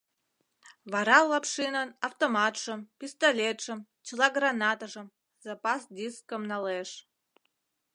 [0.91, 5.07] Вара Лапшинын автоматшым, пистолетшым, чыла гранатыжым,
[5.45, 6.89] запас дискым налеш.